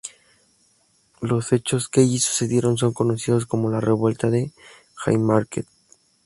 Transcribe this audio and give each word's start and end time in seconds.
Los 1.21 1.53
hechos 1.53 1.87
que 1.87 1.99
allí 2.01 2.17
sucedieron 2.17 2.75
son 2.75 2.91
conocidos 2.91 3.45
como 3.45 3.69
la 3.69 3.79
revuelta 3.79 4.31
de 4.31 4.51
Haymarket. 5.05 5.67